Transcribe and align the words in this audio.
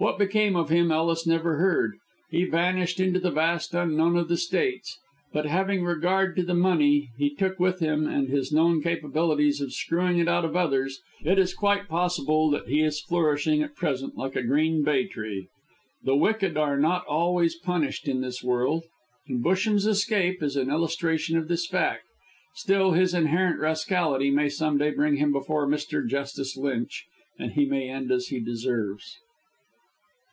What 0.00 0.16
became 0.16 0.54
of 0.54 0.68
him 0.68 0.92
Ellis 0.92 1.26
never 1.26 1.56
heard. 1.56 1.96
He 2.30 2.44
vanished 2.44 3.00
into 3.00 3.18
the 3.18 3.32
vast 3.32 3.74
unknown 3.74 4.16
of 4.16 4.28
the 4.28 4.36
States; 4.36 4.96
but, 5.32 5.44
having 5.46 5.82
regard 5.82 6.36
to 6.36 6.44
the 6.44 6.54
money 6.54 7.08
he 7.18 7.34
took 7.34 7.58
with 7.58 7.80
him 7.80 8.06
and 8.06 8.28
his 8.28 8.52
known 8.52 8.80
capabilities 8.80 9.60
of 9.60 9.72
screwing 9.72 10.18
it 10.18 10.28
out 10.28 10.44
of 10.44 10.54
others, 10.54 11.00
it 11.24 11.36
is 11.36 11.52
quite 11.52 11.88
possible 11.88 12.48
that 12.50 12.68
he 12.68 12.80
is 12.80 13.00
flourishing 13.00 13.60
at 13.60 13.74
present 13.74 14.14
like 14.16 14.36
a 14.36 14.44
green 14.44 14.84
bay 14.84 15.04
tree. 15.04 15.48
The 16.04 16.14
wicked 16.14 16.56
are 16.56 16.78
not 16.78 17.04
always 17.06 17.56
punished 17.56 18.06
in 18.06 18.20
this 18.20 18.40
world, 18.40 18.84
and 19.26 19.42
Busham's 19.42 19.84
escape 19.84 20.44
is 20.44 20.54
an 20.54 20.70
illustration 20.70 21.36
of 21.36 21.48
this 21.48 21.66
fact. 21.66 22.04
Still, 22.54 22.92
his 22.92 23.14
inherent 23.14 23.58
rascality 23.58 24.30
may 24.30 24.48
some 24.48 24.78
day 24.78 24.92
bring 24.92 25.16
him 25.16 25.32
before 25.32 25.66
Mr. 25.66 26.06
Justice 26.08 26.56
Lynch, 26.56 27.04
and 27.36 27.54
he 27.54 27.66
may 27.66 27.88
end 27.88 28.12
as 28.12 28.28
he 28.28 28.38
deserves. 28.38 29.16